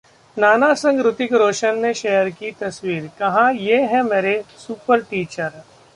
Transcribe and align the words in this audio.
नाना 0.37 0.73
संग 0.73 0.99
ऋतिक 0.99 1.33
रोशन 1.33 1.77
ने 1.79 1.93
शेयर 1.93 2.29
की 2.29 2.51
तस्वीर, 2.51 3.09
कहा- 3.19 3.55
ये 3.55 3.81
हैं 3.81 4.01
मेरे 4.03 4.43
सुपर 4.57 5.01
टीचर 5.01 5.51